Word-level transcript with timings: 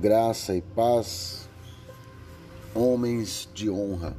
graça 0.00 0.56
e 0.56 0.62
paz, 0.62 1.46
homens 2.74 3.46
de 3.52 3.68
honra. 3.68 4.16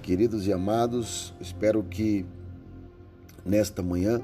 Queridos 0.00 0.46
e 0.46 0.52
amados, 0.54 1.34
espero 1.38 1.82
que 1.82 2.24
nesta 3.44 3.82
manhã 3.82 4.22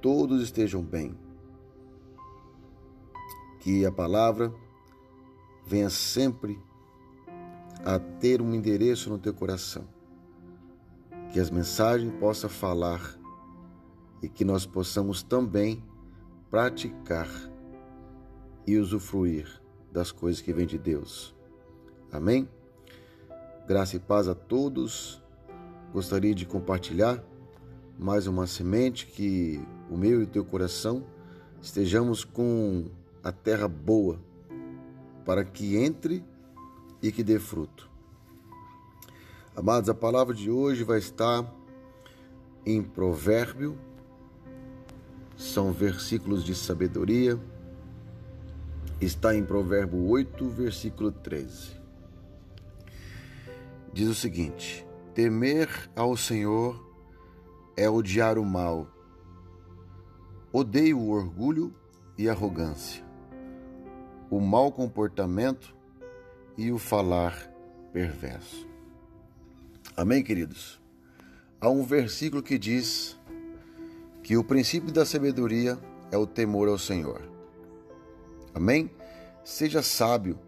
todos 0.00 0.44
estejam 0.44 0.80
bem. 0.80 1.12
Que 3.58 3.84
a 3.84 3.90
palavra 3.90 4.54
venha 5.66 5.90
sempre 5.90 6.56
a 7.84 7.98
ter 7.98 8.40
um 8.40 8.54
endereço 8.54 9.10
no 9.10 9.18
teu 9.18 9.34
coração. 9.34 9.88
Que 11.32 11.40
as 11.40 11.50
mensagens 11.50 12.14
possam 12.20 12.48
falar 12.48 13.18
e 14.22 14.28
que 14.28 14.44
nós 14.44 14.64
possamos 14.64 15.20
também 15.20 15.82
praticar 16.48 17.55
e 18.66 18.76
usufruir 18.76 19.48
das 19.92 20.10
coisas 20.10 20.40
que 20.40 20.52
vêm 20.52 20.66
de 20.66 20.76
Deus. 20.76 21.34
Amém? 22.10 22.48
Graça 23.66 23.96
e 23.96 23.98
paz 23.98 24.28
a 24.28 24.34
todos. 24.34 25.22
Gostaria 25.92 26.34
de 26.34 26.44
compartilhar 26.44 27.22
mais 27.98 28.26
uma 28.26 28.46
semente 28.46 29.06
que 29.06 29.60
o 29.90 29.96
meu 29.96 30.20
e 30.20 30.24
o 30.24 30.26
teu 30.26 30.44
coração 30.44 31.04
estejamos 31.62 32.24
com 32.24 32.86
a 33.22 33.32
terra 33.32 33.66
boa 33.66 34.20
para 35.24 35.44
que 35.44 35.76
entre 35.76 36.22
e 37.02 37.10
que 37.10 37.22
dê 37.22 37.38
fruto. 37.38 37.88
Amados, 39.54 39.88
a 39.88 39.94
palavra 39.94 40.34
de 40.34 40.50
hoje 40.50 40.84
vai 40.84 40.98
estar 40.98 41.50
em 42.64 42.82
Provérbio, 42.82 43.78
são 45.36 45.72
versículos 45.72 46.44
de 46.44 46.54
sabedoria 46.54 47.40
está 49.00 49.34
em 49.34 49.44
Provérbio 49.44 50.02
8, 50.08 50.48
versículo 50.48 51.12
13. 51.12 51.76
Diz 53.92 54.08
o 54.08 54.14
seguinte: 54.14 54.86
Temer 55.14 55.68
ao 55.94 56.16
Senhor 56.16 56.82
é 57.76 57.88
odiar 57.88 58.38
o 58.38 58.44
mal. 58.44 58.88
Odeio 60.52 60.98
o 60.98 61.10
orgulho 61.10 61.74
e 62.16 62.28
a 62.28 62.32
arrogância, 62.32 63.04
o 64.30 64.40
mau 64.40 64.72
comportamento 64.72 65.76
e 66.56 66.72
o 66.72 66.78
falar 66.78 67.50
perverso. 67.92 68.66
Amém, 69.94 70.22
queridos? 70.22 70.80
Há 71.60 71.68
um 71.68 71.82
versículo 71.82 72.42
que 72.42 72.58
diz 72.58 73.18
que 74.22 74.36
o 74.36 74.44
princípio 74.44 74.90
da 74.90 75.04
sabedoria 75.04 75.78
é 76.10 76.16
o 76.16 76.26
temor 76.26 76.68
ao 76.68 76.78
Senhor. 76.78 77.35
Amém? 78.56 78.90
Seja 79.44 79.82
sábio. 79.82 80.38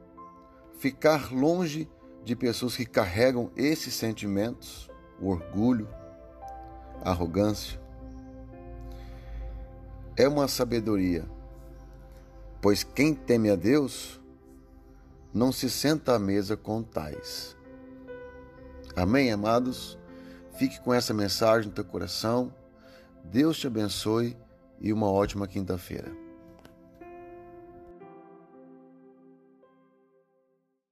Ficar 0.78 1.30
longe 1.30 1.86
de 2.24 2.34
pessoas 2.34 2.74
que 2.74 2.86
carregam 2.86 3.50
esses 3.54 3.92
sentimentos, 3.92 4.90
o 5.20 5.28
orgulho, 5.28 5.86
a 7.04 7.10
arrogância. 7.10 7.78
É 10.16 10.26
uma 10.26 10.48
sabedoria, 10.48 11.28
pois 12.62 12.82
quem 12.82 13.14
teme 13.14 13.50
a 13.50 13.56
Deus 13.56 14.18
não 15.34 15.52
se 15.52 15.68
senta 15.68 16.14
à 16.14 16.18
mesa 16.18 16.56
com 16.56 16.82
tais. 16.82 17.54
Amém, 18.96 19.30
amados? 19.30 19.98
Fique 20.56 20.80
com 20.80 20.94
essa 20.94 21.12
mensagem 21.12 21.68
no 21.68 21.74
teu 21.74 21.84
coração. 21.84 22.54
Deus 23.22 23.58
te 23.58 23.66
abençoe 23.66 24.34
e 24.80 24.94
uma 24.94 25.10
ótima 25.10 25.46
quinta-feira. 25.46 26.27